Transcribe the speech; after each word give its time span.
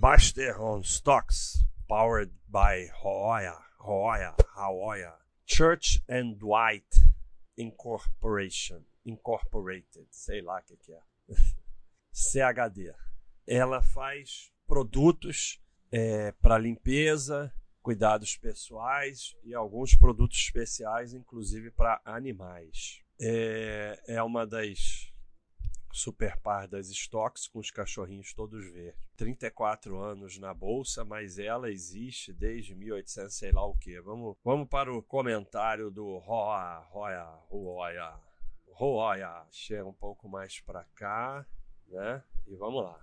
Buster 0.00 0.58
on 0.58 0.82
Stocks, 0.82 1.62
powered 1.86 2.30
by 2.50 2.88
Hoya, 3.02 3.58
Hoya, 3.80 4.34
Hoya, 4.56 5.12
Church 5.44 6.00
and 6.08 6.38
Dwight 6.38 6.98
Incorporation, 7.58 8.86
Incorporated, 9.04 10.06
sei 10.10 10.40
lá 10.40 10.58
o 10.58 10.62
que, 10.62 10.76
que 10.78 10.94
é. 10.94 11.00
CHD. 12.14 12.94
Ela 13.46 13.82
faz 13.82 14.50
produtos 14.66 15.60
é, 15.92 16.32
para 16.32 16.56
limpeza, 16.56 17.52
cuidados 17.82 18.38
pessoais 18.38 19.36
e 19.44 19.52
alguns 19.54 19.94
produtos 19.94 20.38
especiais, 20.38 21.12
inclusive 21.12 21.70
para 21.72 22.00
animais. 22.06 23.02
É, 23.20 24.02
é 24.08 24.22
uma 24.22 24.46
das 24.46 25.09
super 25.92 26.38
par 26.40 26.68
das 26.68 26.88
estoques 26.88 27.48
com 27.48 27.58
os 27.58 27.70
cachorrinhos 27.70 28.32
todos 28.32 28.64
verdes. 28.70 29.00
34 29.16 30.00
anos 30.00 30.38
na 30.38 30.54
bolsa, 30.54 31.04
mas 31.04 31.38
ela 31.38 31.70
existe 31.70 32.32
desde 32.32 32.74
1800, 32.74 33.34
sei 33.34 33.52
lá 33.52 33.64
o 33.64 33.76
que. 33.76 34.00
Vamos, 34.00 34.36
vamos 34.44 34.68
para 34.68 34.92
o 34.92 35.02
comentário 35.02 35.90
do 35.90 36.18
Roa, 36.18 36.78
Roya, 36.90 37.24
Roya, 37.48 38.20
Roya. 38.68 39.46
Chega 39.50 39.84
um 39.84 39.92
pouco 39.92 40.28
mais 40.28 40.60
para 40.60 40.84
cá, 40.94 41.44
né? 41.88 42.22
E 42.46 42.54
vamos 42.56 42.84
lá. 42.84 43.00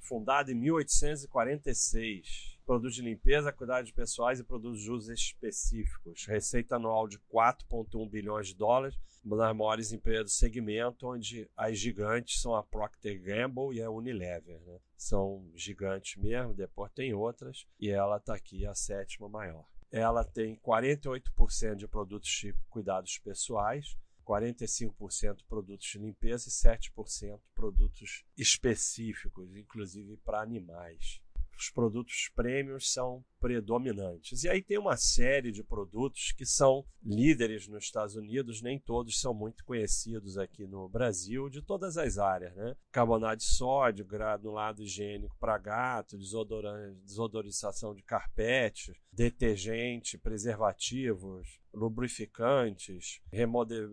Fundado 0.00 0.50
em 0.50 0.54
1846 0.54 2.59
produtos 2.70 2.94
de 2.94 3.02
limpeza, 3.02 3.52
cuidados 3.52 3.90
pessoais 3.90 4.38
e 4.38 4.44
produtos 4.44 4.80
de 4.80 4.92
uso 4.92 5.12
específicos. 5.12 6.24
Receita 6.24 6.76
anual 6.76 7.08
de 7.08 7.18
4,1 7.18 8.08
bilhões 8.08 8.46
de 8.46 8.54
dólares, 8.54 8.96
uma 9.24 9.36
das 9.36 9.56
maiores 9.56 9.90
empresas 9.90 10.24
do 10.26 10.30
segmento, 10.30 11.08
onde 11.08 11.50
as 11.56 11.76
gigantes 11.76 12.40
são 12.40 12.54
a 12.54 12.62
Procter 12.62 13.20
Gamble 13.20 13.76
e 13.76 13.82
a 13.82 13.90
Unilever. 13.90 14.60
Né? 14.60 14.78
São 14.96 15.50
gigantes 15.52 16.14
mesmo, 16.14 16.54
depois 16.54 16.92
tem 16.92 17.12
outras, 17.12 17.66
e 17.80 17.90
ela 17.90 18.18
está 18.18 18.36
aqui 18.36 18.64
a 18.64 18.72
sétima 18.72 19.28
maior. 19.28 19.66
Ela 19.90 20.22
tem 20.22 20.54
48% 20.58 21.74
de 21.74 21.88
produtos 21.88 22.30
de 22.30 22.54
cuidados 22.68 23.18
pessoais, 23.18 23.98
45% 24.24 25.38
produtos 25.48 25.88
de 25.88 25.98
limpeza 25.98 26.48
e 26.48 26.52
7% 26.52 27.40
produtos 27.52 28.24
específicos, 28.38 29.56
inclusive 29.56 30.16
para 30.18 30.40
animais 30.40 31.20
os 31.60 31.70
produtos 31.70 32.30
prêmios 32.34 32.90
são 32.90 33.22
predominantes. 33.40 34.44
E 34.44 34.48
aí 34.48 34.62
tem 34.62 34.78
uma 34.78 34.96
série 34.96 35.50
de 35.50 35.64
produtos 35.64 36.32
que 36.32 36.44
são 36.44 36.84
líderes 37.02 37.66
nos 37.66 37.84
Estados 37.84 38.14
Unidos, 38.14 38.60
nem 38.60 38.78
todos 38.78 39.18
são 39.18 39.32
muito 39.32 39.64
conhecidos 39.64 40.36
aqui 40.36 40.66
no 40.66 40.88
Brasil, 40.88 41.48
de 41.48 41.62
todas 41.62 41.96
as 41.96 42.18
áreas, 42.18 42.54
né? 42.54 42.76
Carbonato 42.92 43.38
de 43.38 43.44
sódio, 43.44 44.04
granulado 44.04 44.82
higiênico 44.82 45.34
para 45.40 45.56
gato, 45.58 46.18
desodorização 46.18 47.94
de 47.94 48.02
carpete, 48.02 48.92
detergente, 49.12 50.18
preservativos, 50.18 51.58
lubrificantes, 51.72 53.20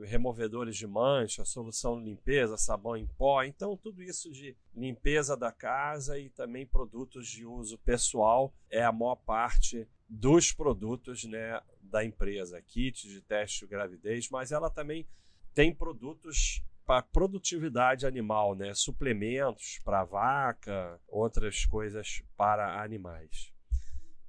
removedores 0.03 0.75
de 0.75 0.87
mancha, 0.87 1.45
solução 1.45 1.99
de 1.99 2.09
limpeza, 2.09 2.57
sabão 2.57 2.97
em 2.97 3.05
pó. 3.05 3.43
Então, 3.43 3.77
tudo 3.77 4.01
isso 4.01 4.31
de 4.31 4.57
limpeza 4.75 5.37
da 5.37 5.51
casa 5.51 6.19
e 6.19 6.29
também 6.29 6.65
produtos 6.65 7.27
de 7.27 7.45
uso 7.45 7.77
pessoal 7.79 8.53
é 8.69 8.83
a 8.83 8.91
maior 8.91 9.15
parte 9.15 9.36
dos 10.09 10.51
produtos 10.51 11.23
né, 11.25 11.61
da 11.81 12.03
empresa, 12.03 12.61
kits 12.61 13.01
de 13.01 13.21
teste 13.21 13.61
de 13.61 13.67
gravidez, 13.67 14.29
mas 14.29 14.51
ela 14.51 14.69
também 14.69 15.07
tem 15.53 15.73
produtos 15.73 16.63
para 16.85 17.01
produtividade 17.01 18.07
animal, 18.07 18.55
né? 18.55 18.73
suplementos 18.73 19.79
para 19.83 20.05
vaca, 20.05 20.99
outras 21.05 21.65
coisas 21.65 22.23
para 22.37 22.81
animais. 22.81 23.53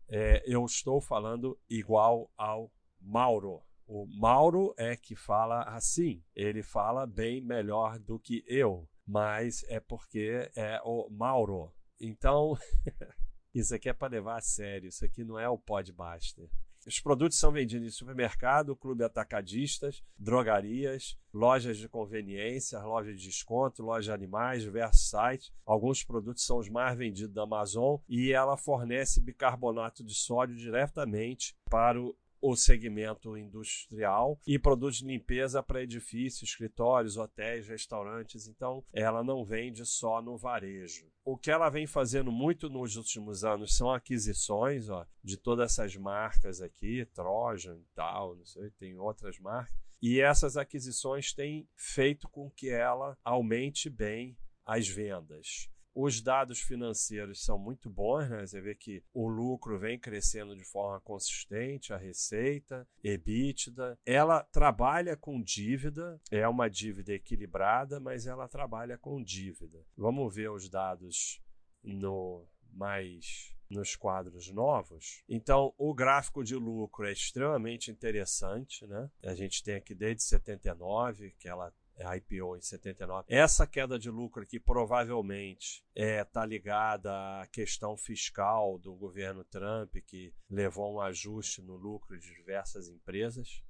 É, 0.09 0.43
eu 0.45 0.65
estou 0.65 1.01
falando 1.01 1.57
igual 1.71 2.31
ao 2.37 2.73
Mauro. 3.01 3.63
O 3.87 4.07
Mauro 4.07 4.75
é 4.77 4.97
que 4.97 5.15
fala 5.15 5.63
assim. 5.63 6.23
Ele 6.35 6.63
fala 6.63 7.07
bem 7.07 7.41
melhor 7.41 7.99
do 7.99 8.19
que 8.19 8.43
eu, 8.47 8.89
mas 9.07 9.65
é 9.69 9.79
porque 9.79 10.51
é 10.57 10.81
o 10.83 11.09
Mauro. 11.11 11.73
Então, 12.01 12.59
isso 13.55 13.75
aqui 13.75 13.89
é 13.89 13.93
para 13.93 14.13
levar 14.13 14.37
a 14.37 14.41
sério. 14.41 14.89
Isso 14.89 15.05
aqui 15.05 15.25
não 15.25 15.39
é 15.39 15.49
o 15.49 15.59
Podbuster. 15.59 16.49
Os 16.87 17.01
produtos 17.01 17.39
são 17.39 17.53
vendidos 17.53 17.87
em 17.87 17.91
supermercado, 17.91 18.75
clube 18.75 19.05
atacadistas, 19.05 20.03
drogarias, 20.19 21.19
lojas 21.35 21.77
de 21.77 21.89
conveniência, 21.89 22.79
lojas 22.81 23.21
de 23.21 23.27
desconto, 23.27 23.83
lojas 23.83 24.07
de 24.07 24.13
animais, 24.13 24.63
diversos 24.63 25.11
sites. 25.11 25.53
Alguns 25.67 26.03
produtos 26.03 26.47
são 26.47 26.57
os 26.57 26.69
mais 26.69 26.97
vendidos 26.97 27.35
da 27.35 27.43
Amazon 27.43 27.99
e 28.09 28.33
ela 28.33 28.57
fornece 28.57 29.21
bicarbonato 29.21 30.03
de 30.03 30.15
sódio 30.15 30.57
diretamente 30.57 31.55
para 31.69 32.01
o 32.01 32.17
o 32.41 32.57
segmento 32.57 33.37
industrial 33.37 34.41
e 34.47 34.59
produtos 34.59 34.99
de 34.99 35.07
limpeza 35.07 35.63
para 35.63 35.83
edifícios, 35.83 36.51
escritórios, 36.51 37.17
hotéis, 37.17 37.69
restaurantes. 37.69 38.47
Então, 38.47 38.85
ela 38.93 39.23
não 39.23 39.45
vende 39.45 39.85
só 39.85 40.23
no 40.23 40.37
varejo. 40.37 41.07
O 41.25 41.37
que 41.37 41.51
ela 41.51 41.69
vem 41.69 41.87
fazendo 41.87 42.33
muito 42.33 42.71
nos 42.71 42.97
últimos 42.97 43.45
anos 43.45 43.77
são 43.77 43.91
aquisições 43.91 44.89
ó, 44.89 45.07
de 45.23 45.37
todas 45.37 45.73
essas 45.73 45.95
marcas 45.97 46.61
aqui, 46.61 47.05
Trojan 47.15 47.77
e 47.77 47.87
tal, 47.95 48.35
não 48.35 48.47
sei, 48.47 48.71
tem 48.79 48.97
outras 48.99 49.39
marcas. 49.39 49.77
E 50.01 50.21
essas 50.21 50.57
aquisições 50.57 51.33
têm 51.33 51.69
feito 51.77 52.29
com 52.29 52.51
que 52.51 52.71
ela 52.71 53.19
aumente 53.25 53.91
bem 53.91 54.37
as 54.65 54.89
vendas. 54.89 55.69
Os 55.95 56.21
dados 56.21 56.61
financeiros 56.61 57.45
são 57.45 57.59
muito 57.59 57.91
bons, 57.91 58.29
né? 58.29 58.47
Você 58.47 58.61
vê 58.61 58.75
que 58.75 59.03
o 59.13 59.29
lucro 59.29 59.79
vem 59.79 59.99
crescendo 59.99 60.57
de 60.57 60.65
forma 60.65 61.01
consistente, 61.01 61.93
a 61.93 61.97
receita, 61.97 62.87
EBITDA. 63.03 63.99
Ela 64.07 64.43
trabalha 64.45 65.17
com 65.17 65.43
dívida, 65.43 66.21
é 66.31 66.47
uma 66.47 66.69
dívida 66.69 67.13
equilibrada, 67.13 67.99
mas 67.99 68.27
ela 68.27 68.49
trabalha 68.49 68.97
com 68.97 69.23
dívida. 69.23 69.85
Vamos 69.97 70.35
ver 70.35 70.51
os 70.51 70.69
dados 70.69 71.41
no 71.83 72.47
mais 72.71 73.55
nos 73.69 73.95
quadros 73.95 74.51
novos. 74.51 75.23
Então, 75.29 75.75
o 75.77 75.93
gráfico 75.93 76.43
de 76.43 76.55
lucro 76.55 77.07
é 77.07 77.13
extremamente 77.13 77.91
interessante, 77.91 78.87
né? 78.87 79.11
A 79.23 79.35
gente 79.35 79.63
tem 79.63 79.75
aqui 79.75 79.95
desde 79.95 80.23
79, 80.23 81.35
que 81.39 81.49
ela 81.49 81.73
IPO 82.01 82.57
em 82.57 82.61
79. 82.61 83.27
Essa 83.29 83.67
queda 83.67 83.99
de 83.99 84.11
lucro 84.11 84.43
aqui 84.43 84.61
provavelmente 84.61 85.85
está 85.95 86.05
é, 86.05 86.25
tá 86.25 86.47
ligada 86.47 87.13
à 87.41 87.47
questão 87.47 87.97
fiscal 87.97 88.79
do 88.79 88.95
governo 88.95 89.45
Trump, 89.45 89.97
que 90.07 90.33
levou 90.49 90.95
um 90.95 91.01
ajuste 91.01 91.63
no 91.63 91.77
lucro 91.77 92.19
de 92.19 92.35
diversas 92.35 92.89
empresas, 92.89 93.63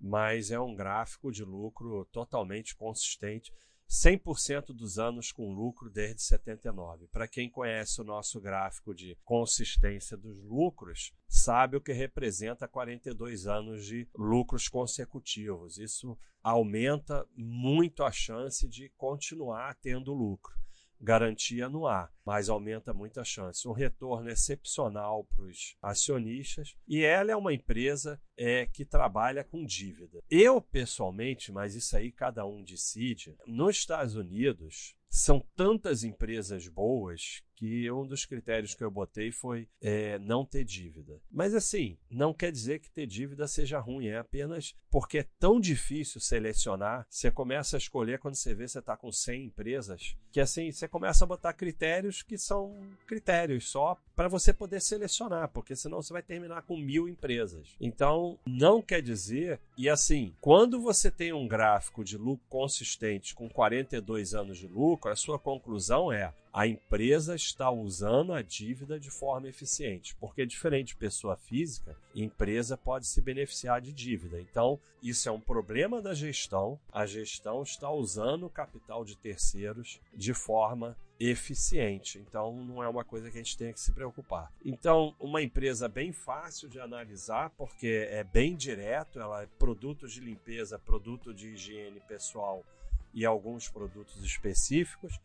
mas 0.00 0.50
é 0.50 0.58
um 0.58 0.74
gráfico 0.74 1.30
de 1.30 1.44
lucro 1.44 2.04
totalmente 2.06 2.74
consistente 2.74 3.52
100% 3.88 4.66
dos 4.74 4.98
anos 4.98 5.30
com 5.30 5.52
lucro 5.52 5.90
desde 5.90 6.22
79. 6.22 7.06
Para 7.08 7.28
quem 7.28 7.50
conhece 7.50 8.00
o 8.00 8.04
nosso 8.04 8.40
gráfico 8.40 8.94
de 8.94 9.16
consistência 9.24 10.16
dos 10.16 10.42
lucros, 10.42 11.12
sabe 11.28 11.76
o 11.76 11.80
que 11.80 11.92
representa 11.92 12.66
42 12.66 13.46
anos 13.46 13.84
de 13.84 14.08
lucros 14.14 14.68
consecutivos. 14.68 15.78
Isso 15.78 16.18
aumenta 16.42 17.26
muito 17.36 18.02
a 18.02 18.10
chance 18.10 18.68
de 18.68 18.90
continuar 18.96 19.74
tendo 19.76 20.12
lucro 20.12 20.63
garantia 21.04 21.68
no 21.68 21.86
ar, 21.86 22.12
mas 22.24 22.48
aumenta 22.48 22.94
muito 22.94 23.20
a 23.20 23.24
chance. 23.24 23.68
Um 23.68 23.72
retorno 23.72 24.30
excepcional 24.30 25.24
para 25.24 25.44
os 25.44 25.76
acionistas 25.82 26.74
e 26.88 27.04
ela 27.04 27.30
é 27.30 27.36
uma 27.36 27.52
empresa 27.52 28.20
é, 28.36 28.66
que 28.66 28.84
trabalha 28.84 29.44
com 29.44 29.64
dívida. 29.64 30.20
Eu, 30.30 30.60
pessoalmente, 30.60 31.52
mas 31.52 31.74
isso 31.74 31.96
aí 31.96 32.10
cada 32.10 32.46
um 32.46 32.64
decide, 32.64 33.36
nos 33.46 33.76
Estados 33.76 34.16
Unidos 34.16 34.96
são 35.08 35.44
tantas 35.54 36.02
empresas 36.02 36.66
boas 36.66 37.44
que 37.64 37.90
um 37.90 38.06
dos 38.06 38.26
critérios 38.26 38.74
que 38.74 38.84
eu 38.84 38.90
botei 38.90 39.32
foi 39.32 39.66
é, 39.80 40.18
não 40.18 40.44
ter 40.44 40.64
dívida. 40.64 41.18
Mas 41.30 41.54
assim, 41.54 41.96
não 42.10 42.34
quer 42.34 42.52
dizer 42.52 42.78
que 42.78 42.90
ter 42.90 43.06
dívida 43.06 43.48
seja 43.48 43.78
ruim, 43.78 44.08
é 44.08 44.18
apenas 44.18 44.74
porque 44.90 45.18
é 45.18 45.26
tão 45.38 45.58
difícil 45.58 46.20
selecionar. 46.20 47.06
Você 47.08 47.30
começa 47.30 47.76
a 47.76 47.78
escolher 47.78 48.18
quando 48.18 48.34
você 48.34 48.54
vê 48.54 48.68
você 48.68 48.80
está 48.80 48.96
com 48.96 49.10
100 49.10 49.46
empresas, 49.46 50.16
que 50.30 50.40
assim 50.40 50.70
você 50.70 50.86
começa 50.86 51.24
a 51.24 51.26
botar 51.26 51.54
critérios 51.54 52.22
que 52.22 52.36
são 52.36 52.78
critérios 53.06 53.70
só 53.70 53.98
para 54.14 54.28
você 54.28 54.52
poder 54.52 54.80
selecionar, 54.80 55.48
porque 55.48 55.74
senão 55.74 56.02
você 56.02 56.12
vai 56.12 56.22
terminar 56.22 56.62
com 56.62 56.76
mil 56.76 57.08
empresas. 57.08 57.74
Então, 57.80 58.38
não 58.46 58.82
quer 58.82 59.00
dizer, 59.00 59.58
e 59.76 59.88
assim, 59.88 60.34
quando 60.40 60.80
você 60.80 61.10
tem 61.10 61.32
um 61.32 61.48
gráfico 61.48 62.04
de 62.04 62.16
lucro 62.16 62.44
consistente 62.48 63.34
com 63.34 63.48
42 63.48 64.34
anos 64.34 64.58
de 64.58 64.68
lucro, 64.68 65.10
a 65.10 65.16
sua 65.16 65.38
conclusão 65.38 66.12
é 66.12 66.32
a 66.54 66.68
empresa 66.68 67.34
está 67.34 67.68
usando 67.68 68.32
a 68.32 68.40
dívida 68.40 69.00
de 69.00 69.10
forma 69.10 69.48
eficiente, 69.48 70.14
porque 70.20 70.46
diferente 70.46 70.88
de 70.88 70.96
pessoa 70.96 71.36
física, 71.36 71.96
empresa 72.14 72.76
pode 72.76 73.08
se 73.08 73.20
beneficiar 73.20 73.80
de 73.80 73.92
dívida. 73.92 74.40
Então, 74.40 74.78
isso 75.02 75.28
é 75.28 75.32
um 75.32 75.40
problema 75.40 76.00
da 76.00 76.14
gestão. 76.14 76.78
A 76.92 77.06
gestão 77.06 77.64
está 77.64 77.90
usando 77.90 78.46
o 78.46 78.50
capital 78.50 79.04
de 79.04 79.16
terceiros 79.16 80.00
de 80.14 80.32
forma 80.32 80.96
eficiente. 81.18 82.20
Então, 82.20 82.64
não 82.64 82.80
é 82.80 82.88
uma 82.88 83.04
coisa 83.04 83.32
que 83.32 83.36
a 83.36 83.42
gente 83.42 83.58
tem 83.58 83.72
que 83.72 83.80
se 83.80 83.90
preocupar. 83.90 84.52
Então, 84.64 85.12
uma 85.18 85.42
empresa 85.42 85.88
bem 85.88 86.12
fácil 86.12 86.68
de 86.68 86.78
analisar, 86.78 87.50
porque 87.50 88.06
é 88.08 88.22
bem 88.22 88.54
direto, 88.54 89.18
ela 89.18 89.42
é 89.42 89.48
produtos 89.58 90.12
de 90.12 90.20
limpeza, 90.20 90.78
produto 90.78 91.34
de 91.34 91.48
higiene 91.48 91.98
pessoal 92.06 92.64
e 93.12 93.24
alguns 93.24 93.68
produtos 93.68 94.24
específicos, 94.24 95.18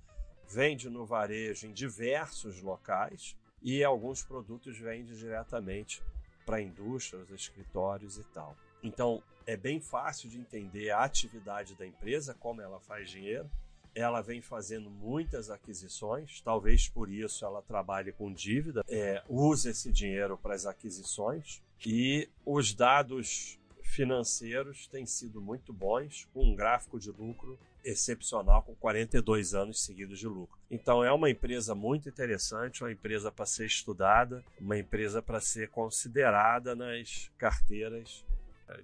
vende 0.49 0.89
no 0.89 1.05
varejo 1.05 1.67
em 1.67 1.71
diversos 1.71 2.61
locais 2.61 3.35
e 3.61 3.83
alguns 3.83 4.23
produtos 4.23 4.77
vende 4.77 5.17
diretamente 5.17 6.01
para 6.45 6.61
indústrias, 6.61 7.29
escritórios 7.29 8.17
e 8.17 8.23
tal. 8.25 8.55
Então, 8.81 9.21
é 9.45 9.55
bem 9.55 9.79
fácil 9.79 10.29
de 10.29 10.39
entender 10.39 10.89
a 10.89 11.03
atividade 11.03 11.75
da 11.75 11.85
empresa, 11.85 12.33
como 12.33 12.61
ela 12.61 12.79
faz 12.79 13.09
dinheiro 13.09 13.49
ela 13.95 14.21
vem 14.21 14.41
fazendo 14.41 14.89
muitas 14.89 15.49
aquisições, 15.49 16.41
talvez 16.41 16.87
por 16.87 17.09
isso 17.09 17.45
ela 17.45 17.61
trabalhe 17.61 18.11
com 18.11 18.31
dívida, 18.31 18.83
é, 18.87 19.21
usa 19.27 19.71
esse 19.71 19.91
dinheiro 19.91 20.37
para 20.37 20.55
as 20.55 20.65
aquisições 20.65 21.61
e 21.85 22.29
os 22.45 22.73
dados 22.73 23.58
financeiros 23.89 24.87
têm 24.87 25.05
sido 25.05 25.41
muito 25.41 25.73
bons, 25.73 26.27
com 26.33 26.43
um 26.43 26.55
gráfico 26.55 26.99
de 26.99 27.11
lucro 27.11 27.59
excepcional, 27.83 28.61
com 28.63 28.75
42 28.75 29.53
anos 29.53 29.83
seguidos 29.83 30.19
de 30.19 30.27
lucro. 30.27 30.57
Então 30.69 31.03
é 31.03 31.11
uma 31.11 31.29
empresa 31.29 31.73
muito 31.73 32.09
interessante, 32.09 32.83
uma 32.83 32.91
empresa 32.91 33.31
para 33.31 33.45
ser 33.45 33.65
estudada, 33.65 34.43
uma 34.59 34.77
empresa 34.77 35.21
para 35.21 35.39
ser 35.39 35.69
considerada 35.69 36.75
nas 36.75 37.31
carteiras 37.37 38.25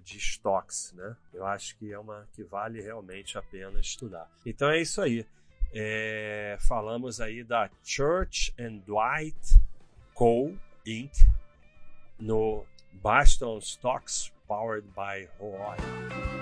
de 0.02 0.18
estoques, 0.18 0.92
né? 0.94 1.16
Eu 1.32 1.46
acho 1.46 1.76
que 1.78 1.92
é 1.92 1.98
uma 1.98 2.26
que 2.32 2.42
vale 2.42 2.80
realmente 2.80 3.38
a 3.38 3.42
pena 3.42 3.78
estudar. 3.78 4.28
Então 4.44 4.68
é 4.70 4.80
isso 4.80 5.00
aí. 5.00 5.26
É, 5.72 6.56
falamos 6.66 7.20
aí 7.20 7.44
da 7.44 7.70
Church 7.84 8.52
and 8.58 8.78
Dwight 8.86 9.60
Co. 10.14 10.52
Inc. 10.84 11.12
no 12.18 12.64
Boston 13.02 13.60
Stocks 13.60 14.30
Powered 14.48 14.94
by 14.94 15.26
Hawaii. 15.38 16.35